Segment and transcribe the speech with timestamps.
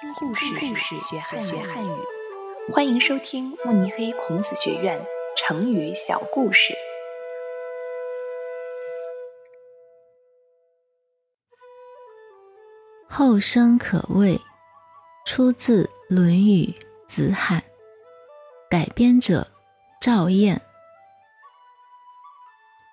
[0.00, 1.90] 听故事，故事学汉学汉语。
[2.72, 4.98] 欢迎收听慕尼黑孔子学院
[5.36, 6.72] 成语小故事。
[13.10, 14.40] 后生可畏，
[15.26, 16.64] 出自《论语·
[17.06, 17.60] 子罕》，
[18.70, 19.46] 改编者
[20.00, 20.62] 赵燕。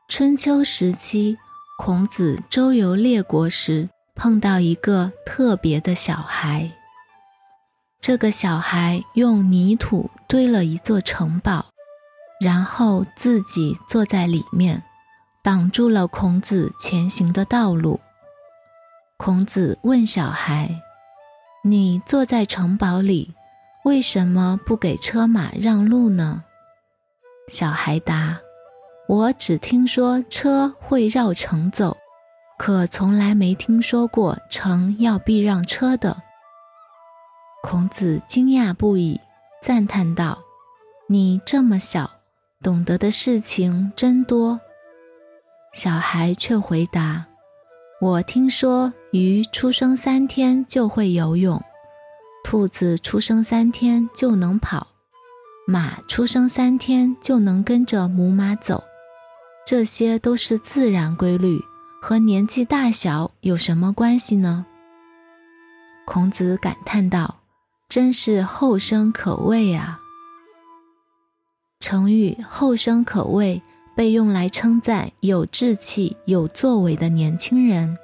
[0.09, 1.37] 春秋时期，
[1.77, 3.87] 孔子周游列国时。
[4.13, 6.69] 碰到一个特别的小孩。
[7.99, 11.65] 这个小孩用泥土堆了一座城堡，
[12.39, 14.81] 然后自己坐在里面，
[15.43, 17.99] 挡住了孔子前行的道路。
[19.17, 20.69] 孔子问小孩
[21.65, 23.33] ：“你坐在城堡里，
[23.83, 26.43] 为什么不给车马让路呢？”
[27.51, 28.39] 小孩答
[29.09, 31.97] ：“我只听说车会绕城走。”
[32.57, 36.23] 可从来没听说过城要避让车的。
[37.69, 39.19] 孔子惊讶不已，
[39.61, 40.39] 赞叹道
[41.09, 42.09] ：“你这么小，
[42.63, 44.57] 懂得的事情真多。”
[45.75, 47.25] 小孩却回答
[47.99, 51.61] ：“我听说鱼出生三天就会游泳，
[52.41, 54.87] 兔子出生三天就能跑，
[55.67, 58.81] 马出生三天就能跟着母马走，
[59.65, 61.61] 这些都是自然规律。”
[62.01, 64.65] 和年纪大小有什么关系呢？
[66.05, 67.39] 孔子感叹道
[67.89, 69.99] ：“真是后生可畏啊！”
[71.79, 73.61] 成语“后生可畏”
[73.95, 77.97] 被用来称赞有志气、有作为的年轻人，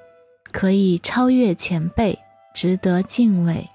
[0.51, 2.17] 可以超越前辈，
[2.53, 3.69] 值得敬畏。